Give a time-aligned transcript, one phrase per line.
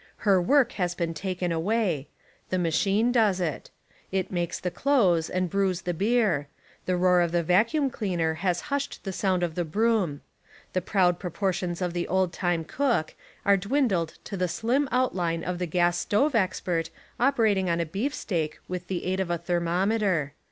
[0.25, 2.07] Her work has been taken away.
[2.49, 3.69] The machine does it.
[4.11, 6.47] It makes the clothes and brews the beer.
[6.87, 10.21] The roar of the vacuum cleaner has hushed the sound of the broom.
[10.73, 13.13] The proud proportions of the old time cook,
[13.45, 16.89] are dwindled to the slim outline of the gas stove expert
[17.19, 20.33] operating on a beefsteak with the aid of a thermometer.